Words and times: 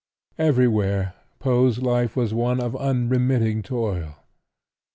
Everywhere 0.39 1.13
Poe's 1.37 1.77
life 1.77 2.15
was 2.15 2.33
one 2.33 2.59
of 2.59 2.75
unremitting 2.75 3.61
toil. 3.61 4.15